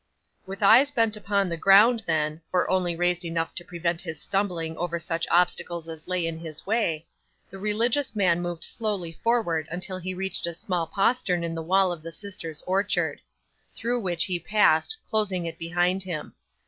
[0.47, 4.75] 'With eyes bent upon the ground, then, or only raised enough to prevent his stumbling
[4.77, 7.05] over such obstacles as lay in his way,
[7.51, 11.91] the religious man moved slowly forward until he reached a small postern in the wall
[11.91, 13.21] of the sisters' orchard,
[13.75, 16.33] through which he passed, closing it behind him.